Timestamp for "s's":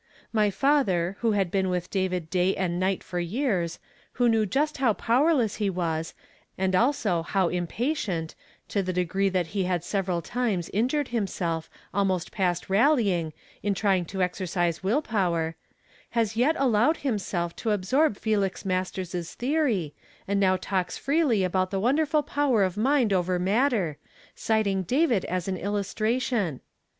19.03-19.35